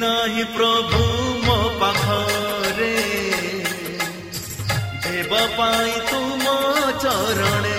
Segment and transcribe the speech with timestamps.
[0.00, 1.00] ନାହିଁ ପ୍ରଭୁ
[1.44, 2.92] ମୋ ପାଖରେ
[5.04, 6.44] ଦେବା ପାଇଁ ତୁମ
[7.04, 7.78] ଚରଣେ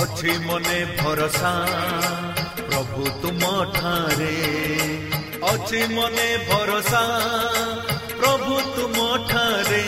[0.00, 1.52] ଅଛି ମନେ ଭରସା
[2.60, 4.34] ପ୍ରଭୁ ତୁମ ଠାରେ
[5.52, 7.04] ଅଛି ମନେ ଭରସା
[8.20, 8.96] ପ୍ରଭୁ ତୁମ
[9.30, 9.84] ଠାରେ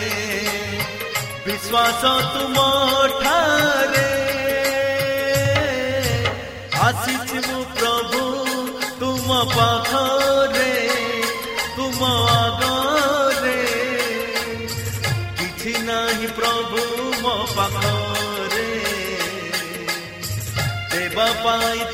[1.47, 2.03] ବିଶ୍ୱାସ
[2.35, 2.57] ତୁମ
[3.23, 4.34] ଠାରେ
[9.55, 10.71] ତୁମ ପାଖରେ
[11.75, 13.59] ତୁମ ଆଗରେ
[15.39, 16.87] କିଛି ନାହିଁ ପ୍ରଭୁ
[17.21, 18.67] ମୋ ପାଖରେ
[20.91, 21.87] ଦେବା ପାଇଁ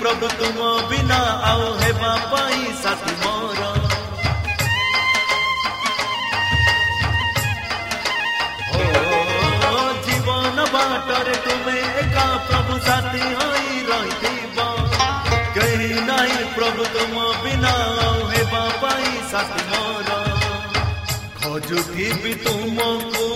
[0.00, 3.70] ପ୍ରଭୁ ତୁମ ବିନା ଆଉ ହେବା ପାଇଁ ସାଥୀ ମୋର
[8.74, 8.78] ଓ,
[10.06, 14.66] ଜୀବନ ବାଟରେ ତୁମେ ଏକା ପ୍ରଭୁ ସାଥୀ ହୋଇ ରହିଥିବ
[15.56, 20.18] କେହି ନାହିଁ ପ୍ରଭୁ ତୁମ ବିନା ଆଉ ହେବା ପାଇଁ ସାଥୀ ମୋର
[21.42, 23.28] ଖୋଜୁଥିବି ତୁମକୁ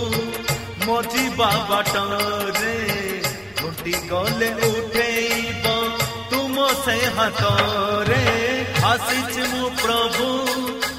[0.87, 2.75] ମଜିବା ବାଟରେ
[3.61, 4.86] ଘୁଟି ଗଲେ ଉଠେଇବ
[6.67, 8.23] ତୁମ ସେ ହାତରେ
[8.87, 10.25] ଆସିଛି ମୁଁ ପ୍ରଭୁ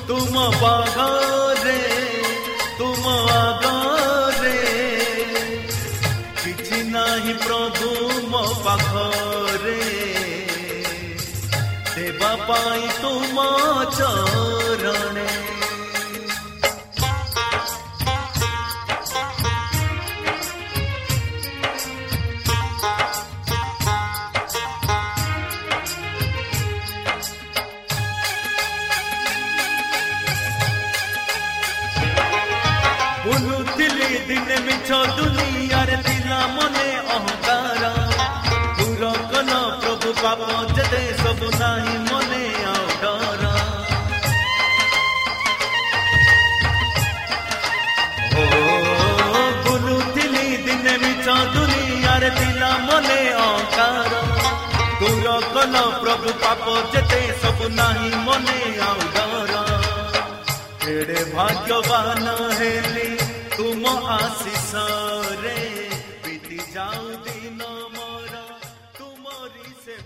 [0.08, 1.74] ତୁମ ବାଗରେ
[2.78, 4.54] ତୁମ ଆଗରେ
[6.38, 7.92] କିଛି ନାହିଁ ପ୍ରଭୁ
[8.32, 9.78] ମୋ ପାଖରେ
[11.92, 13.48] ଦେବା ପାଇଁ ତୁମ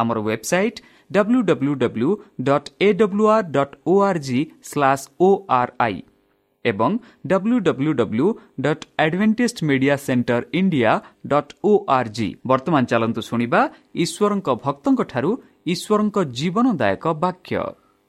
[0.00, 0.78] ଆମର website
[1.10, 2.10] W W W
[2.46, 4.40] dot A W R dot O R G
[4.70, 5.28] slash O
[5.58, 5.98] R I
[6.64, 6.92] ଏବଂ
[7.26, 8.26] W W W
[8.60, 10.92] dot Adventist media centre India
[11.32, 13.60] dot O R G ବର୍ତ୍ତମାନ ଚାଲନ୍ତୁ ଶୁଣିବା
[14.04, 15.30] ଈଶ୍ୱରଙ୍କ ଭକ୍ତଙ୍କଠାରୁ
[15.72, 17.62] ଈଶ୍ୱରଙ୍କ ଜୀବନଦାୟକ ବାକ୍ୟ।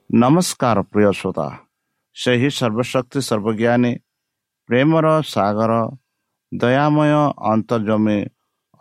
[0.10, 1.48] ନମସ୍କାର ପ୍ରିୟ ଶ୍ରୋତା।
[2.16, 3.94] ସେହି ସର୍ବଶକ୍ତି ସର୍ବଜ୍ଞାନୀ
[4.70, 5.74] ପ୍ରେମର ସାଗର
[6.52, 7.12] ଦୟାମୟ
[7.52, 8.20] ଅନ୍ତର୍ଜମୀ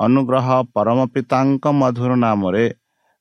[0.00, 2.64] ଅନୁଗ୍ରହ ପରମ ପିତାଙ୍କ ମଧୁର ନାମରେ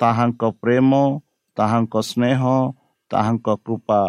[0.00, 0.90] ତାହାଙ୍କ ପ୍ରେମ
[1.56, 2.40] ତାହାଙ୍କ ସ୍ନେହ
[3.10, 4.00] ତାହାଙ୍କ କୃପା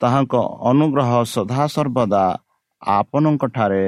[0.00, 0.34] ତାହାଙ୍କ
[0.70, 2.24] ଅନୁଗ୍ରହ ସଦାସର୍ବଦା
[2.82, 3.84] ଆପଣଙ୍କଠାରେ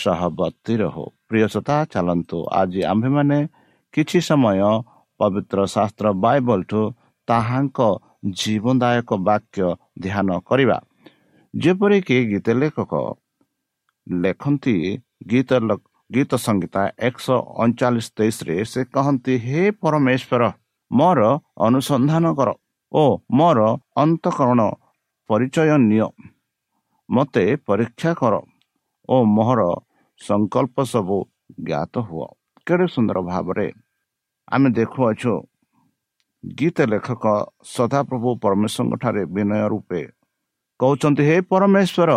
[0.00, 3.38] ସହବର୍ତ୍ତୀ ରହୁ। ପ୍ରିୟସତା ଚାଲନ୍ତୁ ଆଜି ଆମ୍ଭେମାନେ
[3.94, 4.60] କିଛି ସମୟ
[5.20, 6.82] ପବିତ୍ର ଶାସ୍ତ୍ର ବାଇବଲଠୁ
[7.28, 7.78] ତାହାଙ୍କ
[8.40, 9.66] ଜୀବନଦାୟକ ବାକ୍ୟ
[10.04, 10.78] ଧ୍ୟାନ କରିବା।
[11.54, 12.92] ଯେପରିକି ଗୀତ ଲେଖକ
[14.06, 14.76] ଲେଖନ୍ତି
[15.30, 15.50] ଗୀତ
[16.10, 20.42] ଗୀତ ସଂଗୀତା ଏକଶହ ଅଣଚାଳିଶ ତେଇଶରେ ସେ କହନ୍ତି ହେ ପରମେଶ୍ୱର
[20.90, 21.20] ମୋର
[21.66, 22.50] ଅନୁସନ୍ଧାନ କର
[22.92, 23.58] ଓ ମୋର
[24.02, 24.60] ଅନ୍ତଃକରଣ
[25.30, 26.08] ପରିଚୟ ନିଅ।
[27.08, 28.34] ମୋତେ ପରୀକ୍ଷା କର
[29.08, 29.62] ଓ ମୋହର
[30.20, 31.18] ସଂକଳ୍ପ ସବୁ
[31.68, 32.26] ଜ୍ଞାତ ହୁଅ।
[32.66, 33.68] କେଡ଼େ ସୁନ୍ଦର ଭାବରେ
[34.48, 35.34] ଆମେ ଦେଖୁଅଛୁ।
[36.44, 37.24] ଗୀତ ଲେଖକ
[37.74, 40.00] ସଦାପ୍ରଭୁ ପରମେଶ୍ୱରଙ୍କଠାରେ ବିନୟ ରୂପେ
[40.80, 42.10] କହୁଛନ୍ତି ହେ ପରମେଶ୍ୱର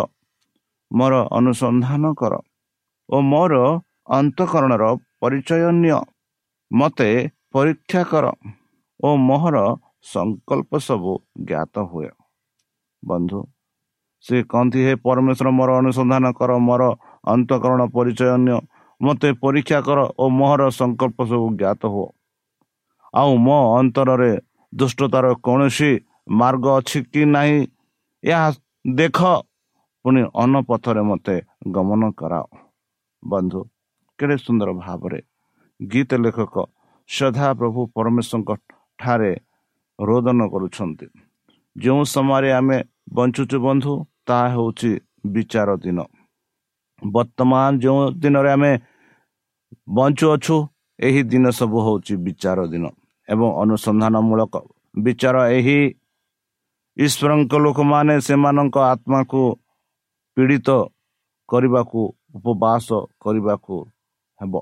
[0.90, 2.34] ମୋର ଅନୁସନ୍ଧାନ କର
[3.08, 3.54] ଓ ମୋର
[4.16, 4.84] ଅନ୍ତଃକରଣର
[5.20, 5.98] ପରିଚୟ ନିଅ
[6.70, 7.08] ମୋତେ
[7.52, 8.26] ପରୀକ୍ଷା କର
[9.00, 9.58] ଓ ମୋହର
[10.12, 11.12] ସଂକଳ୍ପ ସବୁ
[11.48, 12.08] ଜ୍ଞାତ ହୁଏ।
[13.02, 13.40] ବନ୍ଧୁ
[14.24, 16.82] ସେ କହନ୍ତି ହେ ପରମେଶ୍ୱର ମୋର ଅନୁସନ୍ଧାନ କର ମୋର
[17.34, 18.58] ଅନ୍ତଃକରଣ ପରିଚୟ ନିଅ
[19.00, 22.08] ମୋତେ ପରୀକ୍ଷା କର ଓ ମୋହର ସଂକଳ୍ପ ସବୁ ଜ୍ଞାତ ହୁଅ।
[23.14, 24.32] ଆଉ ମୋ ଅନ୍ତରରେ
[24.72, 25.90] ଦୁଷ୍ଟତାର କୌଣସି
[26.40, 27.58] ମାର୍ଗ ଅଛି କି ନାହିଁ
[28.24, 28.46] ଏହା
[28.96, 29.18] ଦେଖ।
[30.04, 31.36] ପୁଣି ଅନପଥରେ ମୋତେ
[31.74, 32.46] ଗମନ କରାଅ।
[33.22, 33.60] ବନ୍ଧୁ
[34.18, 35.20] କେଡ଼େ ସୁନ୍ଦର ଭାବରେ
[35.80, 36.54] ଗୀତ ଲେଖକ
[37.08, 38.50] ସଦାପ୍ରଭୁ ପରମେଶ୍ୱରଙ୍କ
[38.98, 39.32] ଠାରେ
[39.98, 41.06] ରୋଦନ କରୁଛନ୍ତି।
[41.76, 42.78] ଯେଉଁ ସମୟରେ ଆମେ
[43.16, 43.92] ବଞ୍ଚୁଛୁ ବନ୍ଧୁ
[44.26, 44.90] ତାହା ହେଉଛି
[45.34, 45.98] ବିଚାର ଦିନ।
[47.02, 48.72] ବର୍ତ୍ତମାନ ଯେଉଁ ଦିନରେ ଆମେ
[49.88, 50.56] ବଞ୍ଚୁଅଛୁ
[50.98, 52.84] ଏହି ଦିନ ସବୁ ହେଉଛି ବିଚାର ଦିନ
[53.28, 54.54] ଏବଂ ଅନୁସନ୍ଧାନମୂଳକ
[54.94, 55.78] ବିଚାର। ଏହି
[56.96, 59.42] ଈଶ୍ୱରଙ୍କ ଲୋକମାନେ ସେମାନଙ୍କ ଆତ୍ମାକୁ
[60.36, 60.68] ପୀଡ଼ିତ
[61.48, 62.02] କରିବାକୁ
[62.34, 62.88] ଉପବାସ
[63.22, 63.76] କରିବାକୁ
[64.40, 64.54] ହେବ।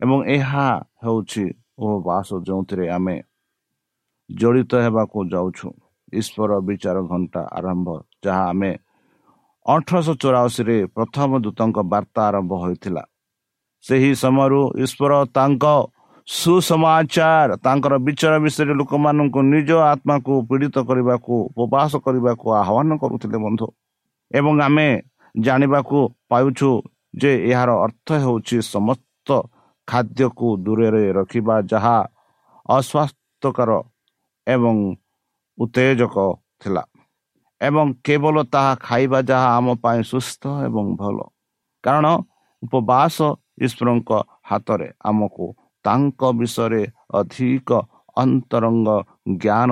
[0.00, 0.66] ଏବଂ ଏହା
[1.04, 1.44] ହେଉଛି
[1.78, 3.16] ଉପବାସ ଯେଉଁଥିରେ ଆମେ
[4.30, 5.68] ଜଡ଼ିତ ହେବାକୁ ଯାଉଛୁ।
[6.12, 7.88] ଈଶ୍ୱର ବିଚାର ଘଣ୍ଟା ଆରମ୍ଭ
[8.24, 8.72] ଯାହା ଆମେ
[9.66, 13.02] ଅଠରଶହ ଚଉରାଅଶୀରେ ପ୍ରଥମ ଦୂତଙ୍କ ବାର୍ତ୍ତା ଆରମ୍ଭ ହୋଇଥିଲା।
[13.84, 15.64] ସେହି ସମୟରୁ ଈଶ୍ୱର ତାଙ୍କ
[16.28, 23.66] ସୁସମାଚାର ତାଙ୍କର ବିଚାର ବିଷୟରେ ଲୋକମାନଙ୍କୁ ନିଜ ଆତ୍ମାକୁ ପୀଡ଼ିତ କରିବାକୁ ଉପବାସ କରିବାକୁ ଆହ୍ୱାନ କରୁଥିଲେ ବନ୍ଧୁ।
[24.30, 24.88] ଏବଂ ଆମେ
[25.34, 25.98] ଜାଣିବାକୁ
[26.28, 26.70] ପାଉଛୁ
[27.14, 29.28] ଯେ ଏହାର ଅର୍ଥ ହେଉଛି ସମସ୍ତ
[29.88, 31.96] ଖାଦ୍ୟକୁ ଦୂରରେ ରଖିବା ଯାହା
[32.68, 33.70] ଅସ୍ୱାସ୍ଥ୍ୟକର
[34.46, 34.76] ଏବଂ
[35.58, 36.16] ଉତ୍ତେଜକ
[36.60, 36.82] ଥିଲା
[37.60, 41.18] ଏବଂ କେବଳ ତାହା ଖାଇବା ଯାହା ଆମ ପାଇଁ ସୁସ୍ଥ ଏବଂ ଭଲ।
[41.84, 42.06] କାରଣ
[42.62, 43.16] ଉପବାସ
[43.62, 44.10] ଈଶ୍ୱରଙ୍କ
[44.50, 45.46] ହାତରେ ଆମକୁ
[45.84, 46.82] ତାଙ୍କ ବିଷୟରେ
[47.14, 47.70] ଅଧିକ
[48.16, 48.88] ଅନ୍ତରଙ୍ଗ
[49.42, 49.70] ଜ୍ଞାନ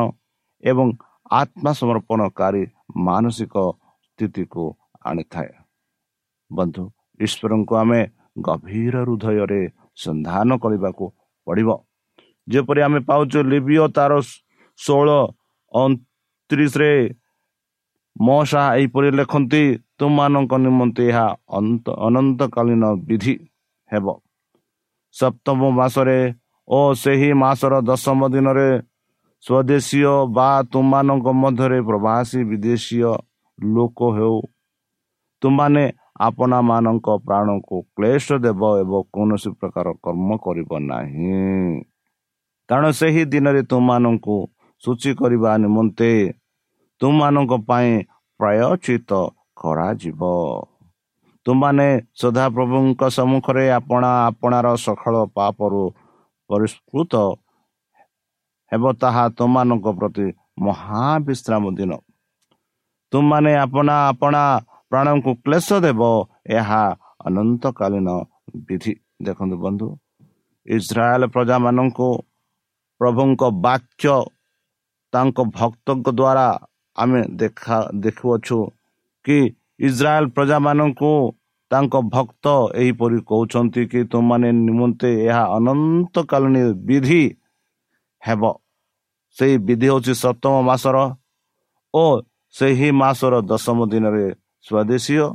[0.62, 0.88] ଏବଂ
[1.30, 2.62] ଆତ୍ମସମର୍ପଣକାରୀ
[2.96, 3.54] ମାନସିକ
[4.06, 4.64] ସ୍ଥିତିକୁ
[5.10, 5.50] ଆଣିଥାଏ।
[6.50, 6.84] ବନ୍ଧୁ
[7.20, 8.00] ଈଶ୍ୱରଙ୍କୁ ଆମେ
[8.46, 9.62] ଗଭୀର ହୃଦୟରେ
[10.02, 11.04] ସନ୍ଧାନ କରିବାକୁ
[11.46, 11.70] ପଡ଼ିବ।
[12.46, 14.12] ଯେପରି ଆମେ ପାଉଛୁ ଲିବିଓ ତାର
[14.78, 15.08] ଷୋହଳ
[15.74, 16.92] ଅଣତିରିଶରେ
[18.16, 19.62] ମଶା ଏହିପରି ଲେଖନ୍ତି
[19.98, 21.26] ତୁମମାନଙ୍କ ନିମନ୍ତେ ଏହା
[22.06, 23.34] ଅନନ୍ତକାଳୀନ ବିଧି
[23.90, 24.06] ହେବ।
[25.14, 26.18] ସପ୍ତମ ମାସରେ
[26.68, 28.68] ଓ ସେହି ମାସର ଦଶମ ଦିନରେ
[29.44, 33.12] ସ୍ୱଦେଶୀୟ ବା ତୁମମାନଙ୍କ ମଧ୍ୟରେ ପ୍ରବାସୀ ବିଦେଶୀୟ
[33.58, 34.36] ଲୋକ ହେଉ
[35.42, 35.84] ତୁମାନେ
[36.20, 41.38] ଆପଣମାନଙ୍କ ପ୍ରାଣକୁ କ୍ଲେଶ ଦେବ ଏବଂ କୌଣସି ପ୍ରକାର କର୍ମ କରିବ ନାହିଁ।
[42.68, 44.36] କାରଣ ସେହି ଦିନରେ ତୁମମାନଙ୍କୁ
[44.82, 46.10] ସୂଚୀ କରିବା ନିମନ୍ତେ
[47.00, 47.90] ତୁମମାନଙ୍କ ପାଇଁ
[48.40, 49.10] ପ୍ରାୟଚିତ
[49.60, 50.20] କରାଯିବ।
[51.46, 51.88] ତୁମାନେ
[52.20, 55.82] ସଦାପ୍ରଭୁଙ୍କ ସମ୍ମୁଖରେ ଆପଣା ଆପଣାର ସଖଳ ପାପରୁ
[56.50, 57.14] ପରିଷ୍କୃତ
[58.72, 60.26] ହେବ ତାହା ତୁମମାନଙ୍କ ପ୍ରତି
[60.66, 61.92] ମହାବିଶ୍ରାମ ଦିନ।
[63.12, 64.42] ତୁମମାନେ ଆପଣା ଆପଣା
[64.90, 66.00] ପ୍ରାଣଙ୍କୁ କ୍ଲେଶ ଦେବ
[66.58, 66.82] ଏହା
[67.26, 68.08] ଅନନ୍ତକାଳୀନ
[68.66, 68.92] ବିଧି।
[69.26, 69.86] ଦେଖନ୍ତୁ ବନ୍ଧୁ
[70.66, 72.08] ଇସ୍ରାଏଲ ପ୍ରଜାମାନଙ୍କୁ
[73.00, 74.14] ପ୍ରଭୁଙ୍କ ବାକ୍ୟ
[75.12, 76.48] ତାଙ୍କ ଭକ୍ତଙ୍କ ଦ୍ୱାରା
[76.96, 78.58] ଆମେ ଦେଖା ଦେଖୁଅଛୁ
[79.24, 79.38] କି
[79.88, 81.12] ଇସ୍ରାଏଲ ପ୍ରଜାମାନଙ୍କୁ
[81.70, 82.46] ତାଙ୍କ ଭକ୍ତ
[82.82, 86.56] ଏହିପରି କହୁଛନ୍ତି କି ତୁମମାନେ ନିମନ୍ତେ ଏହା ଅନନ୍ତକାଳୀନ
[86.88, 87.22] ବିଧି
[88.22, 88.42] ହେବ।
[89.36, 90.96] ସେହି ବିଧି ହେଉଛି ସପ୍ତମ ମାସର
[91.94, 92.04] ଓ
[92.54, 94.26] ସେହି ମାସର ଦଶମ ଦିନରେ
[94.66, 95.26] ସ୍ୱଦେଶୀୟ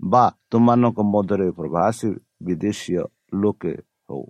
[0.00, 2.08] ବା ତୁମମାନଙ୍କ ମଧ୍ୟରେ ପ୍ରବାସୀ
[2.42, 3.02] ବିଦେଶୀୟ
[3.34, 3.74] ଲୋକେ
[4.08, 4.24] ହଉ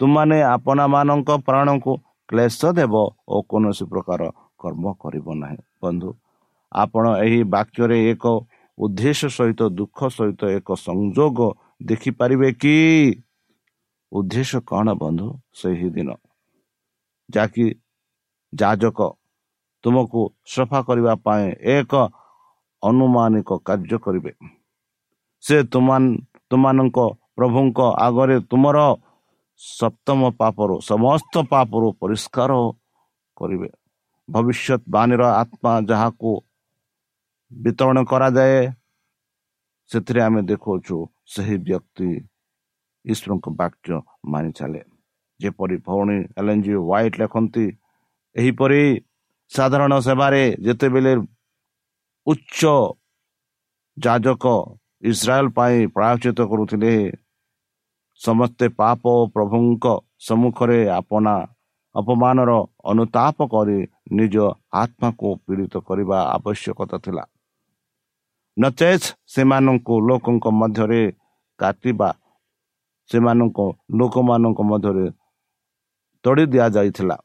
[0.00, 1.92] ତୁମାନେ ଆପଣମାନଙ୍କ ପ୍ରାଣକୁ
[2.28, 2.94] କ୍ଲେଶ ଦେବ
[3.26, 4.20] ଓ କୌଣସି ପ୍ରକାର
[4.60, 6.10] କର୍ମ କରିବ ନାହିଁ ବନ୍ଧୁ
[6.72, 8.24] ଆପଣ ଏହି ବାକ୍ୟରେ ଏକ
[8.78, 11.38] ଉଦ୍ଦେଶ୍ୟ ସହିତ ଦୁଃଖ ସହିତ ଏକ ସଂଯୋଗ
[11.82, 12.74] ଦେଖିପାରିବେ କି
[14.12, 16.08] ଉଦ୍ଦେଶ୍ୟ କ'ଣ ବନ୍ଧୁ ସେହି ଦିନ
[17.28, 17.66] ଯାହାକି
[18.52, 18.98] ଯାଜକ
[19.84, 21.92] ତୁମକୁ ସଫା କରିବା ପାଇଁ ଏକ
[22.82, 24.32] ଅନୁମାନିକ କାର୍ଯ୍ୟ କରିବେ।
[25.42, 26.98] ସେ ତୁମମାନଙ୍କ
[27.36, 28.78] ପ୍ରଭୁଙ୍କ ଆଗରେ ତୁମର
[29.60, 32.52] ସପ୍ତମ ପାପରୁ ସମସ୍ତ ପାପରୁ ପରିଷ୍କାର
[33.38, 33.68] କରିବେ।
[34.28, 36.30] ଭବିଷ୍ୟତ ବାଣୀର ଆତ୍ମା ଯାହାକୁ
[37.50, 38.58] ବିତରଣ କରାଯାଏ
[39.90, 40.96] ସେଥିରେ ଆମେ ଦେଖାଉଛୁ
[41.32, 42.08] ସେହି ବ୍ୟକ୍ତି
[43.04, 43.88] ଈଶ୍ୱରଙ୍କ ବାକ୍ୟ
[44.32, 44.82] ମାନି ଚାଲେ।
[45.40, 47.66] ଯେପରି ଭଉଣୀ ଏଲ୍ ଏନ୍ ଜି ହ୍ୱାଇଟ୍ ଲେଖନ୍ତି
[48.36, 48.82] ଏହିପରି
[49.50, 51.12] ସାଧାରଣ ସେବାରେ ଯେତେବେଳେ
[52.26, 52.60] ଉଚ୍ଚ
[53.96, 54.44] ଯାଜକ
[55.10, 56.94] ଇସ୍ରାଏଲ ପାଇଁ ପ୍ରାୟଚିତ କରୁଥିଲେ।
[58.20, 59.84] ସମସ୍ତେ ପାପ ଓ ପ୍ରଭୁଙ୍କ
[60.26, 61.34] ସମ୍ମୁଖରେ ଆପଣା
[61.94, 62.52] ଅପମାନର
[62.92, 63.78] ଅନୁତାପ କରି
[64.18, 64.36] ନିଜ
[64.82, 67.24] ଆତ୍ମାକୁ ପୀଡ଼ିତ କରିବା ଆବଶ୍ୟକତା ଥିଲା।
[68.56, 71.02] ନଚେତ୍ ସେମାନଙ୍କୁ ଲୋକଙ୍କ ମଧ୍ୟରେ
[71.60, 72.10] କାଟିବା
[73.10, 73.58] ସେମାନଙ୍କ
[73.98, 75.06] ଲୋକମାନଙ୍କ ମଧ୍ୟରେ
[76.24, 77.16] ତଡ଼ି ଦିଆଯାଇଥିଲା।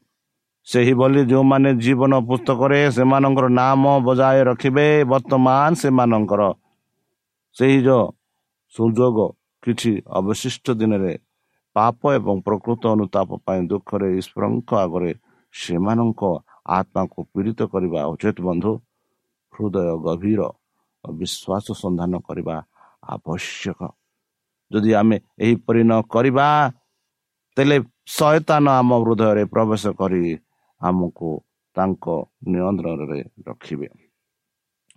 [0.68, 6.42] ସେହିଭଳି ଯେଉଁମାନେ ଜୀବନ ପୁସ୍ତକରେ ସେମାନଙ୍କର ନାମ ବଜାୟ ରଖିବେ ବର୍ତ୍ତମାନ ସେମାନଙ୍କର।
[7.56, 8.06] ସେହି ଯେଉଁ
[8.76, 9.18] ସୁଯୋଗ
[9.64, 11.14] କିଛି ଅବଶିଷ୍ଟ ଦିନରେ
[11.76, 15.12] ପାପ ଏବଂ ପ୍ରକୃତ ଅନୁତାପ ପାଇଁ ଦୁଃଖରେ ଈଶ୍ୱରଙ୍କ ଆଗରେ
[15.54, 16.22] ସେମାନଙ୍କ
[16.78, 18.72] ଆତ୍ମାକୁ ପୀଡ଼ିତ କରିବା ଉଚିତ ବନ୍ଧୁ।
[19.54, 20.42] ହୃଦୟ ଗଭୀର
[21.04, 22.56] ବିଶ୍ୱାସ ସନ୍ଧାନ କରିବା
[23.16, 23.80] ଆବଶ୍ୟକ।
[24.72, 26.48] ଯଦି ଆମେ ଏହିପରି ନ କରିବା
[27.58, 27.78] ତେଲେ
[28.08, 30.24] ଶୟତାନ ଆମ ହୃଦୟରେ ପ୍ରବେଶ କରି
[30.82, 31.30] ଆମକୁ
[31.76, 32.06] ତାଙ୍କ
[32.52, 33.88] ନିୟନ୍ତ୍ରଣରେ ରଖିବେ।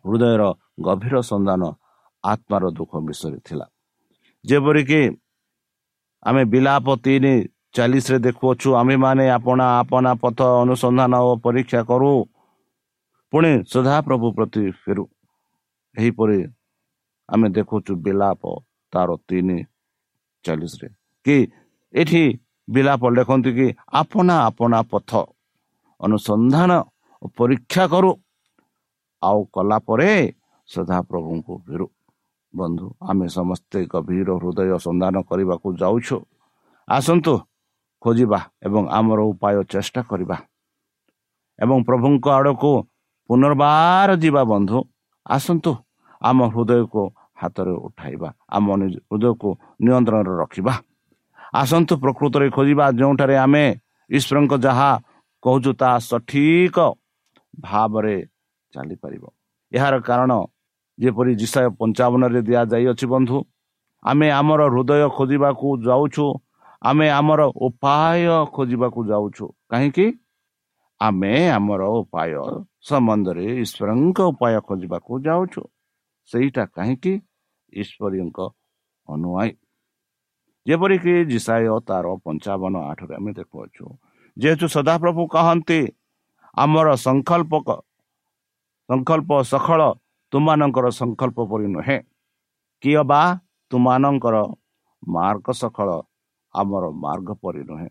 [0.05, 0.43] ହୃଦୟର
[0.87, 1.63] ଗଭୀର ସନ୍ଧାନ
[2.25, 3.67] ଆତ୍ମାର ଦୁଃଖ ବିଷୟରେ ଥିଲା।
[4.45, 5.03] ଯେପରିକି
[6.23, 7.35] ଆମେ ବିଲାପ ତିନି
[7.75, 12.13] ଚାଳିଶରେ ଦେଖୁଅଛୁ ଆମ୍ଭେମାନେ ଆପଣା ଆପଣା ପଥ ଅନୁସନ୍ଧାନ ଓ ପରୀକ୍ଷା କରୁ।
[13.33, 15.05] ପୁଣି ସଦାପ୍ରଭୁ ପ୍ରତି ଫେରୁ।
[15.95, 16.39] ଏହିପରି
[17.29, 18.43] ଆମେ ଦେଖୁଛୁ ବିଲାପ
[18.93, 19.59] ତାର ତିନି
[20.45, 20.89] ଚାଳିଶରେ।
[21.27, 21.37] କି
[21.95, 22.25] ଏଠି
[22.69, 23.67] ବିଲାପ ଲେଖନ୍ତି କି
[24.01, 25.11] ଆପଣା ଆପଣା ପଥ
[26.01, 26.71] ଅନୁସନ୍ଧାନ
[27.37, 28.11] ପରୀକ୍ଷା କରୁ।
[29.23, 30.11] ଆଉ କଲା ପରେ
[30.69, 31.87] ସଦାପ୍ରଭୁଙ୍କୁ ଫେରୁ।
[32.55, 36.17] ବନ୍ଧୁ ଆମେ ସମସ୍ତେ ଗଭୀର ହୃଦୟ ସନ୍ଧାନ କରିବାକୁ ଯାଉଛୁ।
[36.89, 37.33] ଆସନ୍ତୁ
[38.03, 40.37] ଖୋଜିବା ଏବଂ ଆମର ଉପାୟ ଚେଷ୍ଟା କରିବା।
[41.59, 42.73] ଏବଂ ପ୍ରଭୁଙ୍କ ଆଡ଼କୁ
[43.31, 44.79] ପୁନର୍ବାର ଯିବା ବନ୍ଧୁ
[45.27, 45.71] ଆସନ୍ତୁ
[46.23, 47.03] ଆମ ହୃଦୟକୁ
[47.41, 48.67] ହାତରେ ଉଠାଇବା ଆମ
[49.11, 49.49] ହୃଦୟକୁ
[49.85, 50.75] ନିୟନ୍ତ୍ରଣରେ ରଖିବା।
[51.55, 53.65] ଆସନ୍ତୁ ପ୍ରକୃତରେ ଖୋଜିବା ଯେଉଁଠାରେ ଆମେ
[54.11, 54.91] ଈଶ୍ୱରଙ୍କ ଯାହା
[55.45, 56.77] କହୁଛୁ ତାହା ସଠିକ
[57.61, 58.17] ଭାବରେ
[58.73, 59.25] ଚାଲିପାରିବ।
[59.73, 60.33] ଏହାର କାରଣ
[60.99, 63.39] ଯେପରି ଜିସାୟ ପଞ୍ଚାବନରେ ଦିଆଯାଇଅଛି ବନ୍ଧୁ
[64.03, 66.27] ଆମେ ଆମର ହୃଦୟ ଖୋଜିବାକୁ ଯାଉଛୁ
[66.83, 68.21] ଆମେ ଆମର ଉପାୟ
[68.55, 70.07] ଖୋଜିବାକୁ ଯାଉଛୁ। କାହିଁକି?
[71.01, 72.31] ଆମେ ଆମର ଉପାୟ
[72.89, 75.63] ସମ୍ବନ୍ଧରେ ଈଶ୍ୱରଙ୍କ ଉପାୟ ଖୋଜିବାକୁ ଯାଉଛୁ।
[76.31, 77.13] ସେଇଟା କାହିଁକି?
[77.73, 78.39] ଈଶ୍ୱରୀଙ୍କ
[79.09, 79.51] ଅନୁଆଇ
[80.67, 83.85] ଯେପରିକି ଜିସାୟ ତାର ପଞ୍ଚାବନ ଆଠରେ ଆମେ ଦେଖୁଅଛୁ
[84.37, 85.81] ଯେହେତୁ ସଦାପ୍ରଭୁ କହନ୍ତି
[86.55, 87.53] ଆମର ସଂକଳ୍ପ
[88.89, 89.81] ସଂକଳ୍ପ ସଖଳ
[90.33, 91.99] ତୁମମାନଙ୍କର ସଂକଳ୍ପ ପରି ନୁହେଁ।
[92.83, 93.23] କିଏ ବା
[93.71, 94.37] ତୁମମାନଙ୍କର
[95.03, 95.89] ମାର୍ଗ ସଖଳ
[96.55, 97.91] ଆମର ମାର୍ଗ ପରି ନୁହେଁ।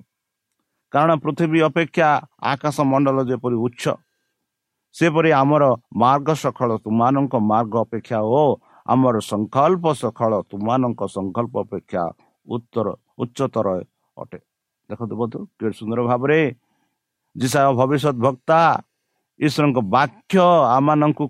[0.94, 2.10] କାରଣ ପୃଥିବୀ ଅପେକ୍ଷା
[2.52, 3.84] ଆକାଶ ମଣ୍ଡଳ ଯେପରି ଉଚ୍ଚ
[4.96, 5.64] ସେପରି ଆମର
[6.04, 8.44] ମାର୍ଗ ସଖଳ ତୁମମାନଙ୍କ ମାର୍ଗ ଅପେକ୍ଷା ଓ
[8.86, 12.04] ଆମର ସଂକଳ୍ପ ସଖଳ ତୁମମାନଙ୍କ ସଂକଳ୍ପ ଅପେକ୍ଷା
[12.48, 13.68] ଉତ୍ତର ଉଚ୍ଚତର
[14.18, 14.40] ଅଟେ।
[14.90, 16.40] ଦେଖନ୍ତୁ ବନ୍ଧୁ କେତେ ସୁନ୍ଦର ଭାବରେ
[17.36, 18.60] ଯିଶା ଭବିଷ୍ୟତ ବକ୍ତା
[19.40, 20.40] ଈଶ୍ୱରଙ୍କ ବାକ୍ୟ
[20.78, 21.26] ଆମମାନଙ୍କୁ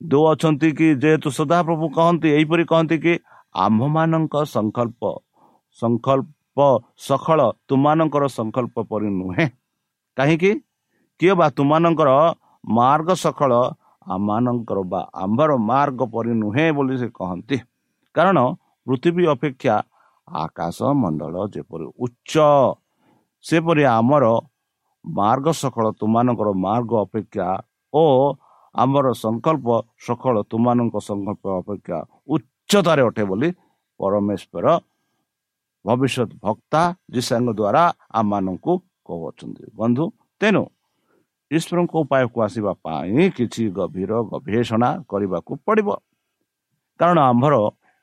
[0.00, 3.12] ଦେଉଅଛନ୍ତି କି ଯେହେତୁ ସଦାପ୍ରଭୁ କହନ୍ତି ଏହିପରି କହନ୍ତି କି
[3.54, 5.02] ଆମ୍ଭମାନଙ୍କ ସଂକଳ୍ପ
[5.78, 6.58] ସଂକଳ୍ପ
[6.98, 9.46] ସଖଳ ତୁମାନଙ୍କର ସଂକଳ୍ପ ପରି ନୁହେଁ।
[10.16, 10.52] କାହିଁକି?
[11.20, 12.10] କିଏ ବା ତୁମାନଙ୍କର
[12.68, 13.52] ମାର୍ଗ ସଖଳ
[14.06, 17.56] ଆମମାନଙ୍କର ବା ଆମ୍ଭର ମାର୍ଗ ପରି ନୁହେଁ ବୋଲି ସେ କହନ୍ତି।
[18.14, 18.38] କାରଣ
[18.86, 19.74] ପୃଥିବୀ ଅପେକ୍ଷା
[20.28, 22.34] ଆକାଶ ମଣ୍ଡଳ ଯେପରି ଉଚ୍ଚ
[23.44, 24.24] ସେପରି ଆମର
[25.04, 27.48] ମାର୍ଗ ସକଳ ତୁମାନଙ୍କର ମାର୍ଗ ଅପେକ୍ଷା
[27.92, 28.02] ଓ
[28.74, 29.68] ଆମର ସଂକଳ୍ପ
[30.06, 31.98] ସକଳ ତୁମାନଙ୍କ ସଂକଳ୍ପ ଅପେକ୍ଷା
[32.34, 33.48] ଉଚ୍ଚତାରେ ଅଟେ ବୋଲି
[34.00, 34.66] ପରମେଶ୍ୱର
[35.84, 36.82] ଭବିଷ୍ୟତ ଭକ୍ତା
[37.14, 37.84] ଯୀଶାଙ୍କ ଦ୍ୱାରା
[38.18, 38.72] ଆମମାନଙ୍କୁ
[39.06, 40.04] କହୁଅଛନ୍ତି। ବନ୍ଧୁ
[40.40, 40.62] ତେଣୁ
[41.50, 45.88] ଈଶ୍ୱରଙ୍କ ଉପାୟକୁ ଆସିବା ପାଇଁ କିଛି ଗଭୀର ଗବେଷଣା କରିବାକୁ ପଡ଼ିବ।
[47.00, 47.54] କାରଣ ଆମ୍ଭର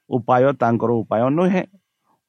[0.09, 1.63] ଉପାୟ ତାଙ୍କର ଉପାୟ ନୁହେଁ।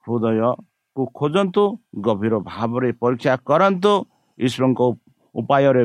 [0.07, 1.63] ହୃଦୟକୁ ଖୋଜନ୍ତୁ
[2.07, 3.93] ଗଭୀର ଭାବରେ ପରୀକ୍ଷା କରନ୍ତୁ
[4.39, 4.81] ଈଶ୍ୱରଙ୍କ
[5.35, 5.85] ଉପାୟରେ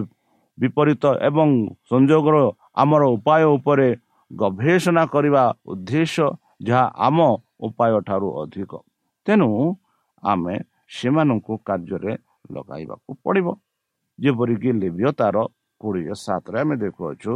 [0.58, 1.50] ବିପରୀତ ଏବଂ
[1.90, 2.36] ସଂଯୋଗର
[2.82, 3.90] ଆମର ଉପାୟ ଉପରେ
[4.32, 6.28] ଗବେଷଣା କରିବା ଉଦ୍ଦେଶ୍ୟ
[6.68, 7.18] ଯାହା ଆମ
[7.68, 8.72] ଉପାୟ ଠାରୁ ଅଧିକ।
[9.28, 9.50] ତେଣୁ
[10.24, 10.56] ଆମେ
[10.96, 12.14] ସେମାନଙ୍କୁ କାର୍ଯ୍ୟରେ
[12.54, 13.48] ଲଗାଇବାକୁ ପଡ଼ିବ।
[14.20, 15.38] ଯେପରିକି ଲିବିୟ ତାର
[15.82, 17.34] କୋଡ଼ିଏ ସାତରେ ଆମେ ଦେଖୁଅଛୁ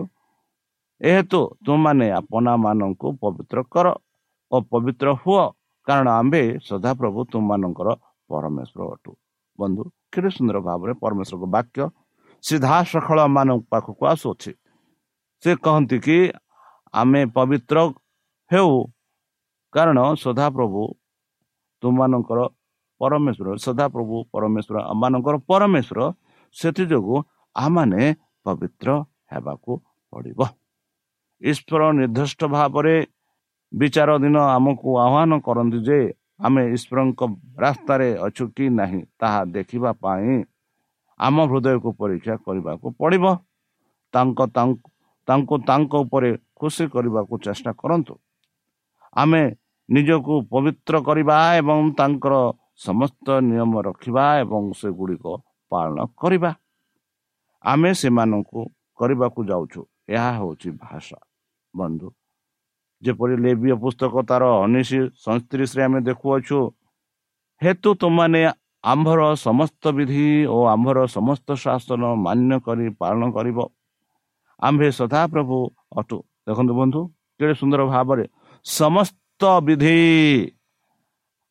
[1.01, 3.87] ଏହେତୁ ତୁମମାନେ ଆପଣାମାନଙ୍କୁ ପବିତ୍ର କର
[4.51, 5.43] ଓ ପବିତ୍ର ହୁଅ
[5.89, 7.89] କାରଣ ଆମ୍ଭେ ସଦାପ୍ରଭୁ ତୁମମାନଙ୍କର
[8.29, 9.11] ପରମେଶ୍ୱର ଅଟୁ।
[9.59, 9.81] ବନ୍ଧୁ
[10.13, 11.79] କେତେ ସୁନ୍ଦର ଭାବରେ ପରମେଶ୍ୱରଙ୍କ ବାକ୍ୟ
[12.43, 14.51] ସିଧାସଖଳ ମାନଙ୍କ ପାଖକୁ ଆସୁଅଛି।
[15.43, 16.17] ସେ କହନ୍ତି କି
[16.93, 17.77] ଆମେ ପବିତ୍ର
[18.51, 18.73] ହେଉ
[19.73, 20.81] କାରଣ ସଦାପ୍ରଭୁ
[21.83, 22.39] ତୁମମାନଙ୍କର
[23.01, 25.99] ପରମେଶ୍ୱର ସଦାପ୍ରଭୁ ପରମେଶ୍ୱର ଆମମାନଙ୍କର ପରମେଶ୍ୱର
[26.55, 27.17] ସେଥିଯୋଗୁଁ
[27.55, 28.01] ଆମମାନେ
[28.45, 28.89] ପବିତ୍ର
[29.31, 29.71] ହେବାକୁ
[30.13, 30.39] ପଡ଼ିବ।
[31.41, 32.95] ଈଶ୍ୱର ନିର୍ଦ୍ଦିଷ୍ଟ ଭାବରେ
[33.71, 35.99] ବିଚାର ଦିନ ଆମକୁ ଆହ୍ୱାନ କରନ୍ତି ଯେ
[36.45, 37.21] ଆମେ ଈଶ୍ୱରଙ୍କ
[37.63, 40.35] ରାସ୍ତାରେ ଅଛୁ କି ନାହିଁ ତାହା ଦେଖିବା ପାଇଁ
[41.19, 43.25] ଆମ ହୃଦୟକୁ ପରୀକ୍ଷା କରିବାକୁ ପଡ଼ିବ।
[44.13, 44.39] ତାଙ୍କ
[45.27, 46.29] ତାଙ୍କୁ ତାଙ୍କ ଉପରେ
[46.59, 48.13] ଖୁସି କରିବାକୁ ଚେଷ୍ଟା କରନ୍ତୁ।
[49.15, 49.41] ଆମେ
[49.89, 52.35] ନିଜକୁ ପବିତ୍ର କରିବା ଏବଂ ତାଙ୍କର
[52.85, 55.25] ସମସ୍ତ ନିୟମ ରଖିବା ଏବଂ ସେଗୁଡ଼ିକ
[55.71, 56.51] ପାଳନ କରିବା।
[57.63, 58.61] ଆମେ ସେମାନଙ୍କୁ
[58.99, 59.81] କରିବାକୁ ଯାଉଛୁ।
[60.15, 61.19] ଏହା ହେଉଛି ଭାଷା।
[61.73, 62.07] ବନ୍ଧୁ
[63.01, 64.91] ଯେପରି ଲେବିୟ ପୁସ୍ତକ ତାର ଉଣେଇଶ
[65.23, 66.59] ସଇଁତିରିଶରେ ଆମେ ଦେଖୁଅଛୁ
[67.61, 68.41] ହେତୁ ତୁମାନେ
[68.91, 73.57] ଆମ୍ଭର ସମସ୍ତ ବିଧି ଓ ଆମ୍ଭର ସମସ୍ତ ଶାସନ ମାନ୍ୟ କରି ପାଳନ କରିବ।
[74.59, 75.57] ଆମ୍ଭେ ସଦାପ୍ରଭୁ
[75.99, 77.01] ଅଟୁ। ଦେଖନ୍ତୁ ବନ୍ଧୁ
[77.39, 78.25] କେଡ଼େ ସୁନ୍ଦର ଭାବରେ
[78.65, 79.99] ସମସ୍ତ ବିଧି